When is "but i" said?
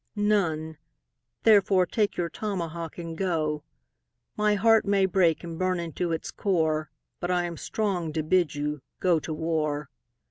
7.19-7.43